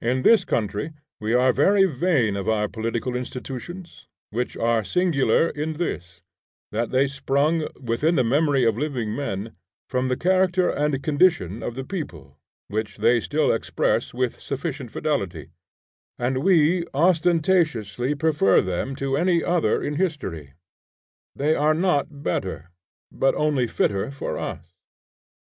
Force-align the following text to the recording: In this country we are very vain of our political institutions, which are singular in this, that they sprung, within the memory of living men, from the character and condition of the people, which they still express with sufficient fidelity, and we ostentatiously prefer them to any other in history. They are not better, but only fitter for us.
In 0.00 0.22
this 0.22 0.44
country 0.44 0.92
we 1.20 1.32
are 1.34 1.52
very 1.52 1.84
vain 1.84 2.36
of 2.36 2.48
our 2.48 2.68
political 2.68 3.16
institutions, 3.16 4.06
which 4.30 4.56
are 4.56 4.84
singular 4.84 5.48
in 5.48 5.72
this, 5.72 6.22
that 6.70 6.90
they 6.92 7.08
sprung, 7.08 7.66
within 7.80 8.14
the 8.14 8.22
memory 8.22 8.62
of 8.62 8.78
living 8.78 9.16
men, 9.16 9.56
from 9.88 10.06
the 10.06 10.16
character 10.16 10.70
and 10.70 11.02
condition 11.02 11.60
of 11.60 11.74
the 11.74 11.82
people, 11.82 12.38
which 12.68 12.98
they 12.98 13.18
still 13.18 13.50
express 13.50 14.14
with 14.14 14.38
sufficient 14.40 14.92
fidelity, 14.92 15.48
and 16.20 16.44
we 16.44 16.84
ostentatiously 16.94 18.14
prefer 18.14 18.60
them 18.60 18.94
to 18.94 19.16
any 19.16 19.42
other 19.42 19.82
in 19.82 19.96
history. 19.96 20.52
They 21.34 21.56
are 21.56 21.74
not 21.74 22.22
better, 22.22 22.70
but 23.10 23.34
only 23.34 23.66
fitter 23.66 24.12
for 24.12 24.38
us. 24.38 24.62